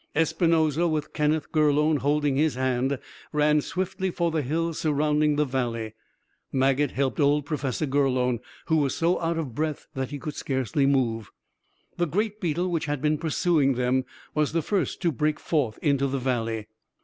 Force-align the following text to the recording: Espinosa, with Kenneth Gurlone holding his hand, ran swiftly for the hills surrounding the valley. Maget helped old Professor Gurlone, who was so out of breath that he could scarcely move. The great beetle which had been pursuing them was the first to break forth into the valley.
Espinosa, 0.15 0.87
with 0.87 1.13
Kenneth 1.13 1.51
Gurlone 1.51 1.99
holding 1.99 2.35
his 2.35 2.55
hand, 2.55 2.97
ran 3.31 3.61
swiftly 3.61 4.09
for 4.09 4.31
the 4.31 4.41
hills 4.41 4.79
surrounding 4.79 5.35
the 5.35 5.45
valley. 5.45 5.93
Maget 6.51 6.89
helped 6.89 7.19
old 7.19 7.45
Professor 7.45 7.85
Gurlone, 7.85 8.39
who 8.65 8.77
was 8.77 8.95
so 8.95 9.21
out 9.21 9.37
of 9.37 9.53
breath 9.53 9.85
that 9.93 10.09
he 10.09 10.17
could 10.17 10.33
scarcely 10.33 10.87
move. 10.87 11.29
The 11.97 12.07
great 12.07 12.41
beetle 12.41 12.71
which 12.71 12.85
had 12.85 12.99
been 12.99 13.19
pursuing 13.19 13.75
them 13.75 14.05
was 14.33 14.53
the 14.53 14.63
first 14.63 15.03
to 15.03 15.11
break 15.11 15.39
forth 15.39 15.77
into 15.83 16.07
the 16.07 16.17
valley. 16.17 16.65